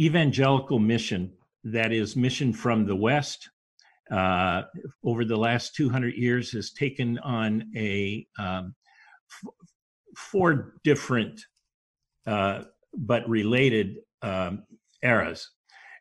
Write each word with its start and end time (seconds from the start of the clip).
evangelical 0.00 0.78
mission 0.78 1.32
that 1.64 1.92
is 1.92 2.16
mission 2.16 2.52
from 2.52 2.86
the 2.86 2.96
West. 2.96 3.50
Uh, 4.10 4.62
over 5.04 5.24
the 5.24 5.36
last 5.36 5.76
200 5.76 6.14
years, 6.14 6.50
has 6.50 6.72
taken 6.72 7.16
on 7.18 7.70
a 7.76 8.26
um, 8.40 8.74
f- 9.30 9.52
four 10.16 10.74
different 10.82 11.40
uh, 12.26 12.62
but 12.92 13.28
related 13.28 13.98
um, 14.22 14.64
eras. 15.02 15.48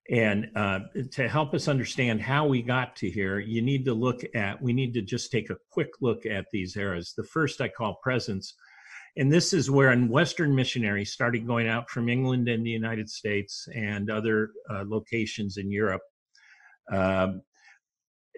And 0.10 0.48
uh, 0.56 0.80
to 1.12 1.28
help 1.28 1.54
us 1.54 1.68
understand 1.68 2.20
how 2.20 2.48
we 2.48 2.64
got 2.64 2.96
to 2.98 3.10
here, 3.12 3.38
you 3.38 3.62
need 3.62 3.86
to 3.86 3.94
look 3.94 4.22
at, 4.34 4.60
we 4.60 4.74
need 4.74 4.94
to 4.96 5.04
just 5.04 5.32
take 5.32 5.52
a 5.52 5.58
quick 5.72 5.90
look 6.02 6.26
at 6.26 6.48
these 6.52 6.76
eras. 6.76 7.14
The 7.16 7.24
first 7.24 7.62
I 7.62 7.68
call 7.68 8.00
presence. 8.02 8.56
And 9.18 9.32
this 9.32 9.54
is 9.54 9.72
where 9.72 9.96
Western 9.96 10.56
missionaries 10.56 11.12
started 11.12 11.48
going 11.48 11.68
out 11.68 11.90
from 11.90 12.10
England 12.10 12.48
and 12.48 12.66
the 12.66 12.70
United 12.70 13.10
States 13.10 13.68
and 13.76 14.10
other 14.10 14.52
uh, 14.70 14.84
locations 14.88 15.58
in 15.58 15.72
Europe 15.72 16.02
um, 16.92 17.42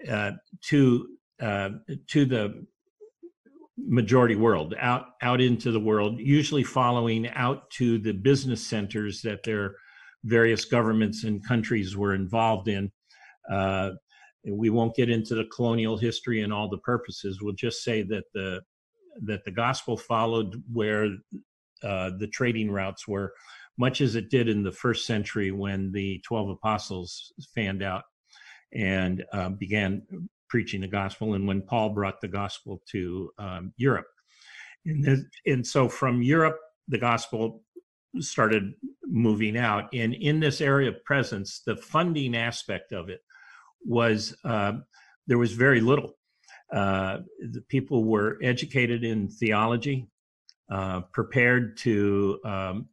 uh, 0.09 0.31
to 0.69 1.07
uh, 1.41 1.69
to 2.07 2.25
the 2.25 2.65
majority 3.77 4.35
world, 4.35 4.75
out 4.79 5.05
out 5.21 5.41
into 5.41 5.71
the 5.71 5.79
world, 5.79 6.19
usually 6.19 6.63
following 6.63 7.27
out 7.29 7.69
to 7.71 7.97
the 7.97 8.13
business 8.13 8.65
centers 8.65 9.21
that 9.21 9.43
they're 9.43 9.75
various 10.23 10.65
governments 10.65 11.23
and 11.23 11.45
countries 11.47 11.97
were 11.97 12.13
involved 12.13 12.67
in. 12.67 12.91
Uh, 13.51 13.91
we 14.47 14.69
won't 14.69 14.95
get 14.95 15.09
into 15.09 15.35
the 15.35 15.45
colonial 15.45 15.97
history 15.97 16.41
and 16.41 16.53
all 16.53 16.69
the 16.69 16.77
purposes. 16.79 17.41
We'll 17.41 17.53
just 17.53 17.83
say 17.83 18.01
that 18.03 18.23
the 18.33 18.61
that 19.23 19.43
the 19.43 19.51
gospel 19.51 19.97
followed 19.97 20.61
where 20.71 21.05
uh, 21.83 22.11
the 22.17 22.29
trading 22.31 22.71
routes 22.71 23.07
were, 23.07 23.33
much 23.77 24.01
as 24.01 24.15
it 24.15 24.29
did 24.29 24.47
in 24.47 24.63
the 24.63 24.71
first 24.71 25.05
century 25.05 25.51
when 25.51 25.91
the 25.91 26.21
twelve 26.25 26.49
apostles 26.49 27.33
fanned 27.55 27.83
out 27.83 28.03
and 28.73 29.23
uh, 29.33 29.49
began 29.49 30.01
preaching 30.49 30.81
the 30.81 30.87
gospel, 30.87 31.33
and 31.33 31.47
when 31.47 31.61
Paul 31.61 31.89
brought 31.89 32.19
the 32.21 32.27
gospel 32.27 32.81
to 32.91 33.31
um, 33.37 33.73
Europe. 33.77 34.07
And, 34.85 35.25
and 35.45 35.65
so 35.65 35.87
from 35.87 36.21
Europe, 36.21 36.57
the 36.87 36.97
gospel 36.97 37.63
started 38.19 38.73
moving 39.05 39.57
out. 39.57 39.93
And 39.93 40.13
in 40.13 40.39
this 40.39 40.59
area 40.59 40.89
of 40.89 41.03
presence, 41.05 41.61
the 41.65 41.77
funding 41.77 42.35
aspect 42.35 42.91
of 42.91 43.09
it 43.09 43.21
was 43.85 44.35
uh, 44.43 44.73
there 45.27 45.37
was 45.37 45.53
very 45.53 45.79
little. 45.79 46.17
Uh, 46.71 47.19
the 47.39 47.61
people 47.67 48.05
were 48.05 48.37
educated 48.41 49.03
in 49.03 49.27
theology, 49.27 50.07
uh, 50.71 51.01
prepared 51.11 51.75
to 51.75 52.39
um, 52.45 52.87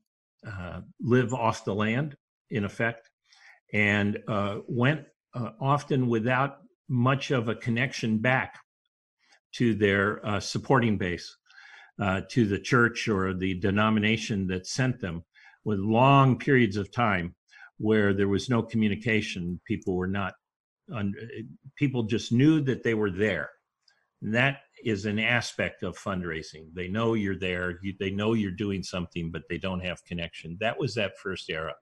uh, 0.47 0.81
live 1.01 1.33
off 1.33 1.65
the 1.65 1.75
land, 1.75 2.17
in 2.51 2.65
effect, 2.65 3.09
and 3.73 4.19
uh, 4.27 4.59
went 4.67 5.05
uh, 5.35 5.51
often 5.61 6.09
without 6.09 6.59
much 6.89 7.31
of 7.31 7.49
a 7.49 7.55
connection 7.55 8.19
back 8.19 8.59
to 9.53 9.75
their 9.75 10.21
supporting 10.41 10.99
base 10.99 11.37
uh, 12.01 12.21
to 12.31 12.47
the 12.47 12.59
church 12.59 13.09
or 13.09 13.35
the 13.35 13.55
denomination 13.61 14.47
that 14.47 14.67
sent 14.67 15.01
them 15.01 15.25
with 15.65 15.79
long 15.79 16.39
periods 16.39 16.77
of 16.77 16.91
time 16.91 17.35
where 17.79 18.13
there 18.13 18.29
was 18.29 18.49
no 18.49 18.63
communication. 18.63 19.61
People 19.67 19.95
were 19.95 20.09
not 20.09 20.35
people 21.77 22.05
just 22.05 22.33
knew 22.33 22.61
that 22.63 22.83
they 22.83 22.95
were 22.95 23.11
there 23.11 23.51
and 24.23 24.35
that 24.35 24.61
is 24.85 25.07
an 25.07 25.19
aspect 25.19 25.83
of 25.83 25.99
fundraising 25.99 26.67
they 26.75 26.89
know 26.89 27.15
you're 27.15 27.39
there 27.39 27.79
you, 27.83 27.95
they 27.99 28.11
know 28.11 28.35
you're 28.35 28.51
doing 28.51 28.83
something 28.83 29.31
but 29.31 29.43
they 29.49 29.59
don't 29.59 29.85
have 29.85 30.05
connection 30.05 30.57
that 30.61 30.79
was 30.79 30.95
that 30.95 31.19
first 31.19 31.51
era 31.51 31.75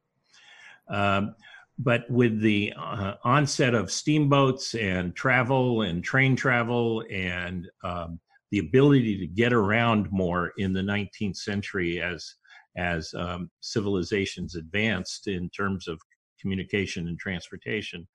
um, 0.88 1.34
but 1.78 2.08
with 2.10 2.40
the 2.40 2.72
uh, 2.78 3.14
onset 3.24 3.74
of 3.74 3.90
steamboats 3.90 4.74
and 4.74 5.14
travel 5.14 5.82
and 5.82 6.02
train 6.02 6.34
travel 6.34 7.04
and 7.10 7.68
um, 7.84 8.18
the 8.50 8.58
ability 8.58 9.18
to 9.18 9.26
get 9.26 9.52
around 9.52 10.10
more 10.10 10.52
in 10.56 10.72
the 10.72 10.80
19th 10.80 11.36
century 11.36 12.00
as 12.00 12.34
as 12.76 13.12
um, 13.14 13.50
civilizations 13.60 14.54
advanced 14.54 15.28
in 15.28 15.48
terms 15.50 15.88
of 15.88 15.98
communication 16.40 17.08
and 17.08 17.18
transportation. 17.18 18.06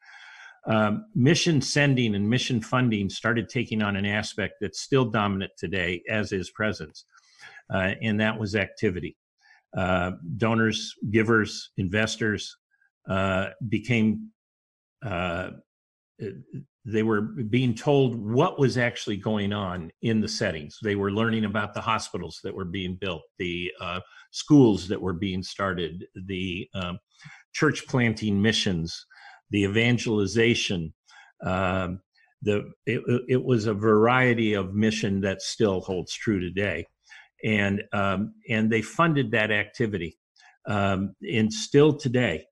Um, 0.68 1.06
mission 1.16 1.60
sending 1.60 2.14
and 2.14 2.30
mission 2.30 2.62
funding 2.62 3.10
started 3.10 3.50
taking 3.50 3.82
on 3.82 3.96
an 3.96 4.06
aspect 4.06 4.56
that's 4.62 4.82
still 4.82 5.06
dominant 5.06 5.52
today, 5.58 6.04
as 6.08 6.32
is 6.32 6.52
presence, 6.52 7.06
uh, 7.74 7.94
and 8.02 8.20
that 8.20 8.40
was 8.40 8.56
activity. 8.56 9.18
Uh, 9.76 10.12
donors, 10.38 10.94
givers, 11.10 11.72
investors 11.78 12.58
uh, 13.10 13.48
became 13.70 14.30
uh, 15.04 15.52
they 16.86 17.04
were 17.04 17.22
being 17.22 17.76
told 17.76 18.16
what 18.16 18.60
was 18.60 18.78
actually 18.78 19.18
going 19.18 19.54
on 19.54 19.92
in 20.02 20.20
the 20.20 20.28
settings. 20.28 20.78
They 20.82 20.96
were 20.96 21.12
learning 21.12 21.46
about 21.46 21.74
the 21.74 21.82
hospitals 21.82 22.40
that 22.44 22.56
were 22.56 22.66
being 22.66 22.98
built, 23.00 23.22
the 23.38 23.72
uh, 23.80 24.00
schools 24.32 24.88
that 24.88 25.02
were 25.02 25.14
being 25.14 25.44
started, 25.44 26.06
the 26.16 26.68
um, 26.74 26.98
church 27.54 27.86
planting 27.88 28.42
missions, 28.42 29.06
the 29.52 29.64
evangelization. 29.64 30.94
Um, 31.46 32.02
the 32.42 32.72
it, 32.86 33.02
it, 33.28 33.44
was 33.44 33.68
a 33.68 33.74
variety 33.74 34.54
of 34.54 34.74
mission 34.74 35.22
that 35.22 35.44
still 35.44 35.82
holds 35.82 36.14
true 36.14 36.40
today, 36.40 36.88
and 37.44 37.84
um, 37.94 38.34
and 38.50 38.72
they 38.72 38.82
funded 38.82 39.32
that 39.32 39.52
activity. 39.52 40.18
Um, 40.68 41.16
and 41.22 41.52
still 41.52 41.94
today, 41.94 42.46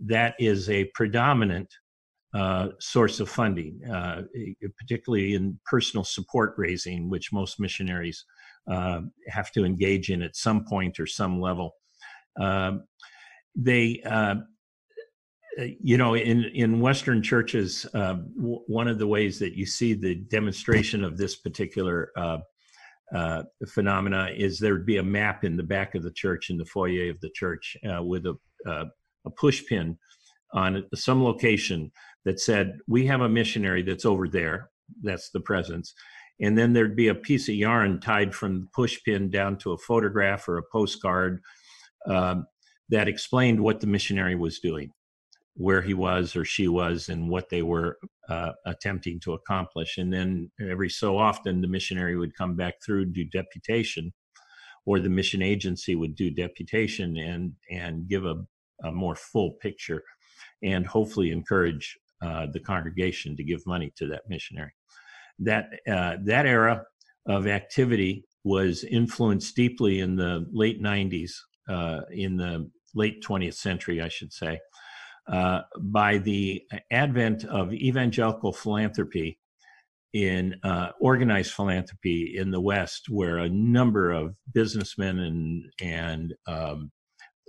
that 0.00 0.34
is 0.38 0.68
a 0.70 0.90
predominant 0.94 1.68
uh, 2.34 2.68
source 2.78 3.20
of 3.20 3.28
funding, 3.28 3.80
uh, 3.90 4.22
particularly 4.78 5.34
in 5.34 5.58
personal 5.64 6.04
support 6.04 6.54
raising, 6.56 7.08
which 7.08 7.32
most 7.32 7.58
missionaries 7.58 8.24
uh, 8.70 9.00
have 9.28 9.50
to 9.52 9.64
engage 9.64 10.10
in 10.10 10.22
at 10.22 10.36
some 10.36 10.64
point 10.64 11.00
or 11.00 11.06
some 11.06 11.40
level. 11.40 11.72
Um, 12.40 12.84
they, 13.56 14.02
uh, 14.04 14.36
you 15.80 15.96
know, 15.96 16.14
in 16.14 16.44
in 16.44 16.80
Western 16.80 17.22
churches, 17.22 17.86
um, 17.94 18.32
w- 18.36 18.62
one 18.66 18.88
of 18.88 18.98
the 18.98 19.06
ways 19.06 19.38
that 19.38 19.54
you 19.54 19.66
see 19.66 19.94
the 19.94 20.14
demonstration 20.14 21.04
of 21.04 21.16
this 21.16 21.36
particular 21.36 22.10
uh, 22.16 22.38
uh, 23.14 23.42
phenomena 23.66 24.30
is 24.36 24.58
there 24.58 24.74
would 24.74 24.86
be 24.86 24.98
a 24.98 25.02
map 25.02 25.44
in 25.44 25.56
the 25.56 25.62
back 25.62 25.94
of 25.94 26.02
the 26.02 26.12
church 26.12 26.50
in 26.50 26.56
the 26.56 26.64
foyer 26.64 27.10
of 27.10 27.20
the 27.20 27.30
church 27.30 27.76
with 28.00 28.26
a 28.26 28.36
a 29.28 29.30
push 29.30 29.64
pin 29.66 29.96
on 30.52 30.84
some 30.94 31.22
location 31.22 31.92
that 32.24 32.40
said, 32.40 32.78
We 32.88 33.06
have 33.06 33.20
a 33.20 33.28
missionary 33.28 33.82
that's 33.82 34.04
over 34.04 34.28
there. 34.28 34.70
That's 35.02 35.30
the 35.30 35.40
presence. 35.40 35.94
And 36.40 36.56
then 36.56 36.72
there'd 36.72 36.96
be 36.96 37.08
a 37.08 37.14
piece 37.14 37.48
of 37.48 37.54
yarn 37.54 38.00
tied 38.00 38.34
from 38.34 38.60
the 38.60 38.66
push 38.74 38.98
pin 39.04 39.30
down 39.30 39.58
to 39.58 39.72
a 39.72 39.78
photograph 39.78 40.48
or 40.48 40.58
a 40.58 40.62
postcard 40.72 41.40
um, 42.06 42.46
that 42.90 43.08
explained 43.08 43.60
what 43.60 43.80
the 43.80 43.86
missionary 43.86 44.34
was 44.34 44.60
doing, 44.60 44.90
where 45.58 45.82
he 45.82 45.92
was 45.92 46.36
or 46.36 46.44
she 46.44 46.68
was, 46.68 47.08
and 47.08 47.28
what 47.28 47.48
they 47.50 47.62
were 47.62 47.98
uh, 48.28 48.52
attempting 48.64 49.18
to 49.18 49.32
accomplish. 49.32 49.98
And 49.98 50.12
then 50.12 50.50
every 50.60 50.88
so 50.88 51.18
often, 51.18 51.60
the 51.60 51.68
missionary 51.68 52.16
would 52.16 52.36
come 52.36 52.54
back 52.54 52.74
through, 52.84 53.06
do 53.06 53.24
deputation, 53.24 54.12
or 54.86 55.00
the 55.00 55.08
mission 55.08 55.42
agency 55.42 55.96
would 55.96 56.14
do 56.14 56.30
deputation 56.30 57.18
and 57.18 57.52
and 57.70 58.08
give 58.08 58.24
a, 58.24 58.36
a 58.84 58.92
more 58.92 59.16
full 59.16 59.52
picture 59.60 60.02
and 60.62 60.86
hopefully 60.86 61.30
encourage 61.32 61.98
uh, 62.22 62.46
the 62.52 62.60
congregation 62.60 63.36
to 63.36 63.44
give 63.44 63.66
money 63.66 63.92
to 63.96 64.06
that 64.06 64.22
missionary. 64.28 64.72
That 65.40 65.70
uh, 65.90 66.18
that 66.24 66.46
era 66.46 66.84
of 67.26 67.48
activity 67.48 68.24
was 68.44 68.84
influenced 68.84 69.56
deeply 69.56 70.00
in 70.00 70.16
the 70.16 70.46
late 70.52 70.80
90s, 70.80 71.32
uh, 71.68 72.00
in 72.10 72.36
the 72.36 72.70
late 72.94 73.22
20th 73.22 73.54
century, 73.54 74.00
I 74.00 74.08
should 74.08 74.32
say, 74.32 74.60
uh, 75.28 75.62
by 75.80 76.18
the 76.18 76.62
advent 76.90 77.44
of 77.44 77.72
evangelical 77.72 78.52
philanthropy 78.52 79.38
in 80.14 80.54
uh, 80.62 80.90
organized 81.00 81.52
philanthropy 81.52 82.36
in 82.36 82.50
the 82.50 82.60
West, 82.60 83.08
where 83.08 83.38
a 83.38 83.48
number 83.48 84.10
of 84.10 84.34
businessmen 84.52 85.18
and 85.18 85.64
and 85.80 86.34
um, 86.46 86.90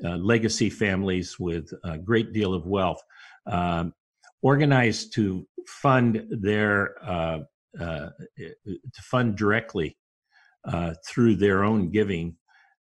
uh, 0.03 0.17
legacy 0.17 0.69
families 0.69 1.37
with 1.39 1.71
a 1.83 1.97
great 1.97 2.33
deal 2.33 2.53
of 2.53 2.65
wealth 2.65 3.01
um, 3.47 3.93
organized 4.41 5.13
to 5.13 5.45
fund 5.67 6.25
their 6.29 6.95
uh, 7.03 7.39
uh, 7.79 8.09
to 8.37 9.01
fund 9.03 9.35
directly 9.35 9.97
uh, 10.65 10.93
through 11.07 11.35
their 11.35 11.63
own 11.63 11.89
giving 11.91 12.35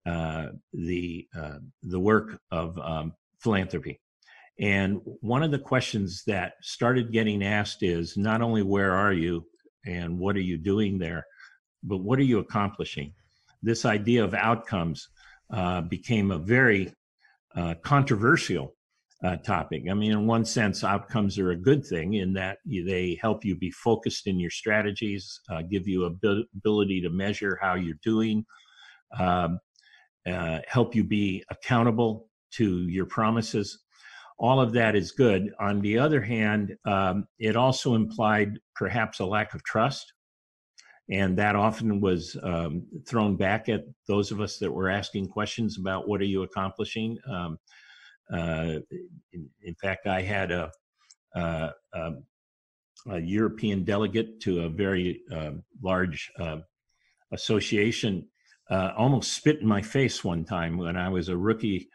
uh, 0.05 0.47
the 0.73 1.27
the 1.83 1.99
work 1.99 2.39
of 2.51 2.77
um, 2.79 3.13
philanthropy. 3.39 3.99
And 4.59 5.01
one 5.03 5.43
of 5.43 5.51
the 5.51 5.59
questions 5.59 6.23
that 6.27 6.53
started 6.61 7.11
getting 7.11 7.43
asked 7.43 7.81
is 7.81 8.17
not 8.17 8.41
only 8.41 8.61
where 8.61 8.91
are 8.93 9.13
you 9.13 9.45
and 9.85 10.17
what 10.17 10.35
are 10.35 10.41
you 10.41 10.57
doing 10.57 10.99
there, 10.99 11.25
but 11.83 11.97
what 11.97 12.19
are 12.19 12.23
you 12.23 12.39
accomplishing? 12.39 13.13
This 13.61 13.85
idea 13.85 14.23
of 14.23 14.33
outcomes 14.33 15.09
uh, 15.51 15.81
became 15.81 16.31
a 16.31 16.37
very 16.37 16.93
controversial 17.83 18.75
uh, 19.23 19.37
topic. 19.37 19.83
I 19.89 19.93
mean, 19.93 20.11
in 20.11 20.27
one 20.27 20.43
sense, 20.43 20.83
outcomes 20.83 21.39
are 21.39 21.51
a 21.51 21.55
good 21.55 21.85
thing 21.85 22.15
in 22.15 22.33
that 22.33 22.57
they 22.65 23.17
help 23.21 23.45
you 23.45 23.55
be 23.55 23.71
focused 23.71 24.27
in 24.27 24.39
your 24.39 24.49
strategies, 24.49 25.39
uh, 25.49 25.61
give 25.61 25.87
you 25.87 26.05
ability 26.05 27.01
to 27.01 27.09
measure 27.09 27.57
how 27.61 27.75
you're 27.75 27.99
doing, 28.03 28.45
um, 29.17 29.59
uh, 30.27 30.59
help 30.67 30.93
you 30.93 31.03
be 31.03 31.43
accountable 31.49 32.29
to 32.51 32.87
your 32.89 33.05
promises. 33.05 33.82
All 34.43 34.59
of 34.59 34.73
that 34.73 34.93
is 34.93 35.13
good. 35.13 35.53
On 35.61 35.79
the 35.79 35.97
other 35.97 36.19
hand, 36.19 36.75
um, 36.83 37.25
it 37.39 37.55
also 37.55 37.95
implied 37.95 38.59
perhaps 38.75 39.21
a 39.21 39.25
lack 39.25 39.53
of 39.53 39.63
trust. 39.63 40.11
And 41.09 41.37
that 41.37 41.55
often 41.55 42.01
was 42.01 42.35
um, 42.43 42.85
thrown 43.07 43.37
back 43.37 43.69
at 43.69 43.85
those 44.05 44.31
of 44.31 44.41
us 44.41 44.57
that 44.57 44.69
were 44.69 44.89
asking 44.89 45.29
questions 45.29 45.77
about 45.79 46.09
what 46.09 46.19
are 46.19 46.25
you 46.25 46.43
accomplishing. 46.43 47.17
Um, 47.25 47.57
uh, 48.33 48.79
in, 49.31 49.49
in, 49.61 49.75
fact, 49.75 50.07
I 50.07 50.21
had 50.21 50.51
a, 50.51 50.69
uh, 51.33 51.69
um, 51.93 52.25
a, 53.09 53.19
European 53.21 53.85
delegate 53.85 54.41
to 54.41 54.63
a 54.63 54.69
very 54.69 55.21
uh, 55.31 55.51
large 55.81 56.29
uh, 56.37 56.57
association 57.31 58.27
uh, 58.69 58.91
almost 58.97 59.31
spit 59.31 59.61
in 59.61 59.67
my 59.67 59.81
face 59.81 60.21
one 60.21 60.43
time 60.43 60.77
when 60.77 60.97
I 60.97 61.07
was 61.07 61.29
a 61.29 61.37
rookie 61.37 61.87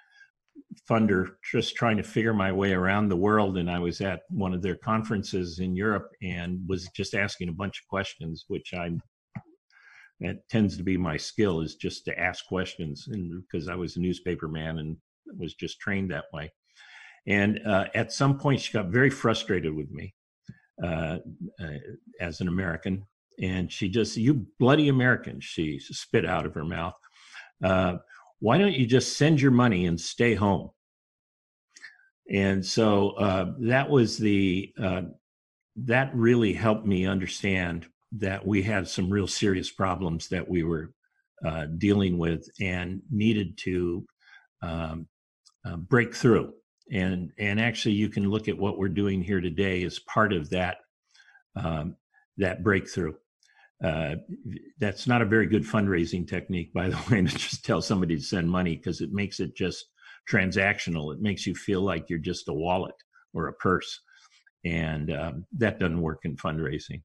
funder 0.88 1.34
just 1.50 1.76
trying 1.76 1.96
to 1.96 2.02
figure 2.02 2.34
my 2.34 2.52
way 2.52 2.72
around 2.72 3.08
the 3.08 3.16
world. 3.16 3.58
And 3.58 3.70
i 3.70 3.78
was 3.78 4.00
at 4.00 4.22
one 4.28 4.54
of 4.54 4.62
their 4.62 4.76
conferences 4.76 5.60
in 5.60 5.74
europe 5.74 6.10
and 6.22 6.60
was 6.68 6.88
just 6.94 7.14
asking 7.14 7.48
a 7.48 7.52
bunch 7.52 7.80
of 7.80 7.88
questions 7.88 8.44
which 8.48 8.74
i'm 8.74 9.00
that 10.20 10.48
tends 10.48 10.76
to 10.76 10.82
be 10.82 10.96
my 10.96 11.16
skill 11.16 11.60
is 11.60 11.76
just 11.76 12.04
to 12.04 12.18
ask 12.18 12.46
questions. 12.46 13.08
And 13.10 13.42
because 13.42 13.68
i 13.68 13.74
was 13.74 13.96
a 13.96 14.00
newspaper 14.00 14.48
man 14.48 14.78
and 14.78 14.96
was 15.38 15.54
just 15.54 15.80
trained 15.80 16.10
that 16.10 16.24
way. 16.32 16.50
And 17.26 17.60
uh, 17.66 17.86
at 17.94 18.12
some 18.12 18.38
point 18.38 18.60
she 18.60 18.72
got 18.72 18.86
very 18.86 19.10
frustrated 19.10 19.74
with 19.74 19.90
me 19.90 20.14
uh, 20.82 21.18
uh, 21.60 21.78
as 22.20 22.40
an 22.40 22.48
american. 22.48 23.04
And 23.40 23.70
she 23.70 23.88
just 23.88 24.16
you 24.16 24.46
bloody 24.58 24.88
american 24.88 25.40
she 25.40 25.78
spit 25.78 26.26
out 26.26 26.46
of 26.46 26.54
her 26.54 26.64
mouth. 26.64 26.94
Uh, 27.62 27.98
why 28.40 28.58
don't 28.58 28.74
you 28.74 28.86
just 28.86 29.16
send 29.16 29.40
your 29.40 29.50
money 29.50 29.86
and 29.86 30.00
stay 30.00 30.34
home? 30.34 30.70
And 32.30 32.64
so 32.64 33.10
uh, 33.10 33.52
that 33.60 33.88
was 33.88 34.18
the, 34.18 34.72
uh, 34.80 35.02
that 35.76 36.14
really 36.14 36.52
helped 36.52 36.86
me 36.86 37.06
understand 37.06 37.86
that 38.12 38.46
we 38.46 38.62
had 38.62 38.88
some 38.88 39.10
real 39.10 39.26
serious 39.26 39.70
problems 39.70 40.28
that 40.28 40.48
we 40.48 40.62
were 40.62 40.92
uh, 41.44 41.66
dealing 41.78 42.18
with 42.18 42.48
and 42.60 43.00
needed 43.10 43.56
to 43.58 44.04
um, 44.62 45.06
uh, 45.64 45.76
break 45.76 46.14
through. 46.14 46.52
And, 46.90 47.30
and 47.38 47.60
actually, 47.60 47.94
you 47.94 48.08
can 48.08 48.30
look 48.30 48.48
at 48.48 48.58
what 48.58 48.78
we're 48.78 48.88
doing 48.88 49.22
here 49.22 49.40
today 49.40 49.84
as 49.84 49.98
part 50.00 50.32
of 50.32 50.50
that, 50.50 50.78
um, 51.54 51.96
that 52.38 52.62
breakthrough. 52.62 53.14
Uh, 53.82 54.16
that's 54.78 55.06
not 55.06 55.22
a 55.22 55.26
very 55.26 55.46
good 55.46 55.62
fundraising 55.62 56.26
technique, 56.26 56.72
by 56.72 56.88
the 56.88 56.96
way, 57.10 57.22
to 57.22 57.28
just 57.28 57.64
tell 57.64 57.80
somebody 57.80 58.16
to 58.16 58.22
send 58.22 58.50
money 58.50 58.76
because 58.76 59.00
it 59.00 59.12
makes 59.12 59.40
it 59.40 59.54
just 59.56 59.86
transactional. 60.30 61.12
It 61.12 61.20
makes 61.20 61.46
you 61.46 61.54
feel 61.54 61.82
like 61.82 62.06
you're 62.08 62.18
just 62.18 62.48
a 62.48 62.52
wallet 62.52 62.94
or 63.34 63.48
a 63.48 63.52
purse. 63.54 64.00
And 64.64 65.12
um, 65.12 65.46
that 65.58 65.78
doesn't 65.78 66.00
work 66.00 66.20
in 66.24 66.36
fundraising. 66.36 67.02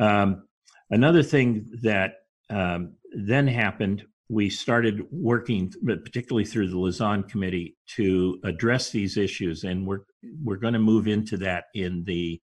Um, 0.00 0.48
another 0.90 1.22
thing 1.22 1.70
that 1.82 2.14
um, 2.50 2.94
then 3.14 3.46
happened, 3.46 4.04
we 4.30 4.48
started 4.48 5.02
working, 5.10 5.70
particularly 5.84 6.46
through 6.46 6.68
the 6.68 6.78
Lausanne 6.78 7.24
Committee, 7.24 7.76
to 7.96 8.38
address 8.42 8.90
these 8.90 9.18
issues. 9.18 9.64
And 9.64 9.86
we're, 9.86 10.00
we're 10.42 10.56
going 10.56 10.72
to 10.72 10.78
move 10.78 11.06
into 11.06 11.36
that 11.38 11.64
in 11.74 12.04
the 12.04 12.40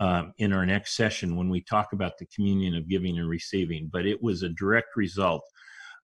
um, 0.00 0.32
in 0.38 0.52
our 0.52 0.66
next 0.66 0.96
session 0.96 1.36
when 1.36 1.48
we 1.48 1.60
talk 1.60 1.92
about 1.92 2.18
the 2.18 2.26
communion 2.26 2.74
of 2.74 2.88
giving 2.88 3.18
and 3.18 3.28
receiving. 3.28 3.88
But 3.92 4.06
it 4.06 4.22
was 4.22 4.42
a 4.42 4.50
direct 4.50 4.96
result 4.96 5.42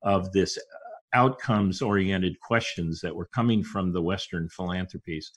of 0.02 0.32
this 0.32 0.56
uh, 0.56 1.16
outcomes 1.16 1.82
oriented 1.82 2.40
questions 2.40 3.00
that 3.00 3.14
were 3.14 3.28
coming 3.34 3.62
from 3.62 3.92
the 3.92 4.02
Western 4.02 4.48
philanthropies 4.48 5.30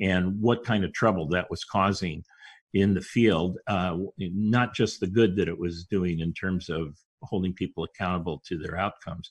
and 0.00 0.38
what 0.40 0.64
kind 0.64 0.84
of 0.84 0.92
trouble 0.92 1.26
that 1.28 1.50
was 1.50 1.64
causing 1.64 2.22
in 2.74 2.94
the 2.94 3.00
field, 3.00 3.58
uh, 3.66 3.96
not 4.18 4.74
just 4.74 5.00
the 5.00 5.06
good 5.06 5.36
that 5.36 5.48
it 5.48 5.58
was 5.58 5.84
doing 5.84 6.20
in 6.20 6.32
terms 6.32 6.68
of 6.68 6.96
holding 7.22 7.52
people 7.52 7.84
accountable 7.84 8.42
to 8.46 8.58
their 8.58 8.76
outcomes, 8.76 9.30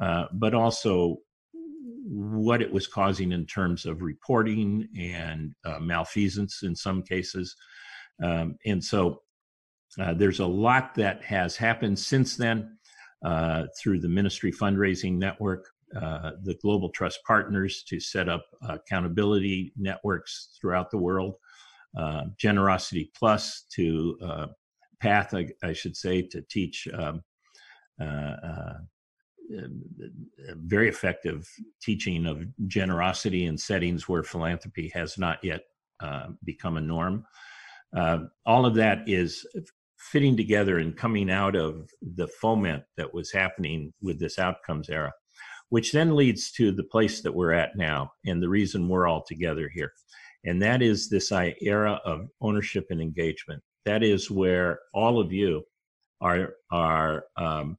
uh, 0.00 0.26
but 0.32 0.54
also 0.54 1.16
what 2.06 2.60
it 2.60 2.72
was 2.72 2.86
causing 2.86 3.32
in 3.32 3.46
terms 3.46 3.86
of 3.86 4.02
reporting 4.02 4.88
and 4.98 5.54
uh, 5.64 5.78
malfeasance 5.78 6.62
in 6.62 6.76
some 6.76 7.02
cases, 7.02 7.56
um, 8.22 8.56
and 8.64 8.82
so 8.82 9.22
uh, 10.00 10.14
there's 10.14 10.40
a 10.40 10.46
lot 10.46 10.94
that 10.94 11.22
has 11.22 11.56
happened 11.56 11.98
since 11.98 12.36
then 12.36 12.76
uh, 13.24 13.64
through 13.78 14.00
the 14.00 14.08
ministry 14.08 14.52
fundraising 14.52 15.16
network, 15.16 15.66
uh, 16.00 16.32
the 16.42 16.56
Global 16.60 16.90
Trust 16.90 17.20
Partners 17.26 17.84
to 17.88 18.00
set 18.00 18.28
up 18.28 18.44
accountability 18.68 19.72
networks 19.76 20.56
throughout 20.60 20.90
the 20.90 20.98
world, 20.98 21.34
uh, 21.98 22.24
Generosity 22.36 23.10
Plus 23.16 23.66
to 23.74 24.18
uh, 24.22 24.46
Path, 25.00 25.34
I, 25.34 25.48
I, 25.62 25.72
should 25.72 25.96
say, 25.96 26.22
to 26.22 26.42
teach. 26.50 26.88
Um, 26.92 27.22
uh, 28.00 28.78
very 30.56 30.88
effective 30.88 31.46
teaching 31.82 32.26
of 32.26 32.46
generosity 32.66 33.44
in 33.44 33.58
settings 33.58 34.08
where 34.08 34.22
philanthropy 34.22 34.90
has 34.94 35.18
not 35.18 35.38
yet 35.44 35.60
become 36.44 36.78
a 36.78 36.80
norm. 36.80 37.24
Uh, 37.96 38.18
all 38.44 38.66
of 38.66 38.74
that 38.74 39.08
is 39.08 39.46
fitting 39.98 40.36
together 40.36 40.78
and 40.78 40.96
coming 40.96 41.30
out 41.30 41.56
of 41.56 41.88
the 42.16 42.28
foment 42.28 42.82
that 42.96 43.12
was 43.12 43.32
happening 43.32 43.92
with 44.02 44.18
this 44.18 44.38
outcomes 44.38 44.90
era, 44.90 45.12
which 45.70 45.92
then 45.92 46.14
leads 46.14 46.50
to 46.52 46.72
the 46.72 46.84
place 46.84 47.22
that 47.22 47.34
we're 47.34 47.52
at 47.52 47.76
now 47.76 48.10
and 48.26 48.42
the 48.42 48.48
reason 48.48 48.88
we're 48.88 49.06
all 49.06 49.24
together 49.26 49.70
here. 49.72 49.92
And 50.44 50.60
that 50.62 50.82
is 50.82 51.08
this 51.08 51.32
era 51.32 52.00
of 52.04 52.28
ownership 52.40 52.86
and 52.90 53.00
engagement. 53.00 53.62
That 53.86 54.02
is 54.02 54.30
where 54.30 54.80
all 54.92 55.18
of 55.18 55.32
you 55.32 55.64
are 56.20 56.54
are 56.70 57.24
um, 57.36 57.78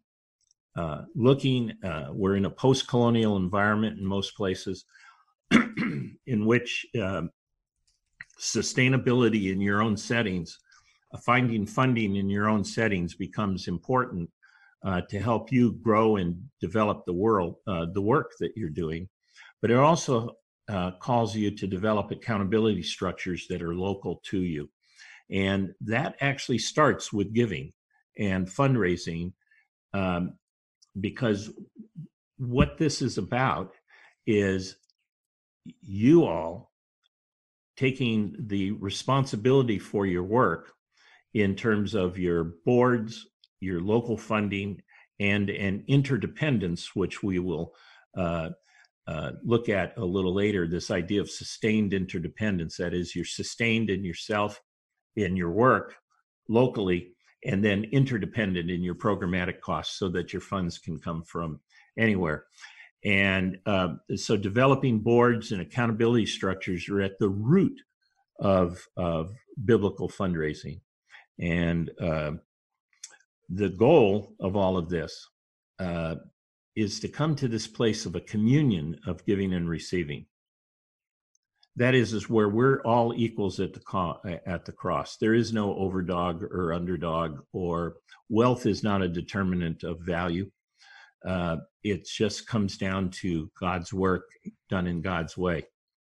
uh, 0.76 1.04
looking. 1.16 1.74
Uh, 1.84 2.08
we're 2.12 2.36
in 2.36 2.46
a 2.46 2.50
post-colonial 2.50 3.38
environment 3.38 4.00
in 4.00 4.06
most 4.06 4.36
places, 4.36 4.86
in 5.52 6.46
which 6.46 6.86
um, 7.02 7.30
sustainability 8.40 9.52
in 9.52 9.62
your 9.62 9.82
own 9.82 9.98
settings, 9.98 10.60
uh, 11.14 11.18
finding 11.18 11.66
funding 11.66 12.16
in 12.16 12.30
your 12.30 12.50
own 12.50 12.64
settings 12.64 13.16
becomes 13.16 13.68
important 13.68 14.30
uh, 14.86 15.02
to 15.10 15.20
help 15.20 15.52
you 15.52 15.74
grow 15.74 16.18
and 16.18 16.42
develop 16.62 17.06
the 17.06 17.14
world, 17.14 17.56
uh, 17.68 17.86
the 17.94 18.02
work 18.02 18.32
that 18.40 18.52
you're 18.56 18.70
doing. 18.70 19.10
But 19.62 19.72
it 19.72 19.78
also 19.78 20.36
uh, 20.68 20.92
calls 21.00 21.36
you 21.36 21.52
to 21.52 21.68
develop 21.68 22.12
accountability 22.12 22.84
structures 22.84 23.48
that 23.50 23.62
are 23.62 23.76
local 23.76 24.22
to 24.26 24.40
you. 24.40 24.70
And 25.30 25.74
that 25.82 26.16
actually 26.22 26.60
starts 26.60 27.12
with 27.12 27.34
giving 27.34 27.74
and 28.18 28.48
fundraising 28.48 29.34
um, 29.94 30.38
because 31.00 31.52
what 32.38 32.78
this 32.78 33.02
is 33.02 33.18
about 33.18 33.74
is 34.28 34.76
you 35.82 36.26
all 36.26 36.72
taking 37.78 38.36
the 38.48 38.72
responsibility 38.72 39.80
for 39.80 40.06
your 40.06 40.24
work 40.24 40.72
in 41.34 41.56
terms 41.56 41.94
of 41.94 42.18
your 42.18 42.56
boards, 42.66 43.28
your 43.60 43.82
local 43.82 44.18
funding, 44.18 44.82
and 45.20 45.50
an 45.50 45.84
interdependence, 45.88 46.96
which 46.96 47.24
we 47.24 47.40
will 47.40 47.74
uh, 48.18 48.50
uh, 49.08 49.32
look 49.44 49.70
at 49.70 49.98
a 49.98 50.04
little 50.06 50.34
later. 50.34 50.68
This 50.68 50.92
idea 50.92 51.22
of 51.22 51.30
sustained 51.30 51.94
interdependence 51.94 52.78
that 52.78 52.94
is, 52.94 53.16
you're 53.16 53.26
sustained 53.26 53.90
in 53.90 54.04
yourself, 54.04 54.62
in 55.16 55.36
your 55.36 55.52
work 55.52 55.96
locally, 56.50 57.16
and 57.46 57.64
then 57.64 57.86
interdependent 57.92 58.70
in 58.72 58.82
your 58.82 58.96
programmatic 58.96 59.62
costs 59.62 60.00
so 60.00 60.10
that 60.10 60.34
your 60.34 60.42
funds 60.42 60.80
can 60.80 60.98
come 61.00 61.24
from 61.24 61.60
anywhere. 61.98 62.46
And 63.06 63.60
uh, 63.68 63.96
so 64.16 64.36
developing 64.36 65.00
boards 65.00 65.52
and 65.52 65.62
accountability 65.62 66.26
structures 66.26 66.90
are 66.90 67.02
at 67.02 67.20
the 67.20 67.30
root 67.30 67.80
of, 68.40 68.84
of 68.98 69.32
biblical 69.64 70.10
fundraising. 70.10 70.82
And 71.40 71.92
uh, 72.02 72.32
the 73.48 73.70
goal 73.70 74.34
of 74.40 74.56
all 74.56 74.76
of 74.76 74.90
this 74.90 75.28
uh, 75.80 76.16
is 76.76 77.00
to 77.02 77.08
come 77.08 77.36
to 77.36 77.48
this 77.48 77.68
place 77.68 78.08
of 78.08 78.16
a 78.16 78.22
communion 78.22 79.00
of 79.06 79.26
giving 79.26 79.54
and 79.54 79.70
receiving. 79.70 80.26
That 81.76 81.94
is, 81.94 82.14
is 82.14 82.30
where 82.30 82.50
we're 82.50 82.82
all 82.82 83.14
equals 83.16 83.60
at 83.60 83.74
the 83.74 83.82
co- 83.82 84.20
at 84.46 84.66
the 84.66 84.72
cross. 84.72 85.18
There 85.18 85.34
is 85.34 85.52
no 85.52 85.76
overdog 85.76 86.42
or 86.42 86.74
underdog, 86.74 87.40
or 87.52 87.98
wealth 88.30 88.66
is 88.66 88.82
not 88.82 89.02
a 89.02 89.10
determinant 89.10 89.84
of 89.84 90.00
value. 90.00 90.50
Uh, 91.26 91.58
it 91.84 92.06
just 92.06 92.48
comes 92.48 92.78
down 92.78 93.10
to 93.10 93.50
God's 93.60 93.94
work 93.94 94.26
done 94.70 94.88
in 94.88 95.02
God's 95.02 95.38
way. 95.38 95.64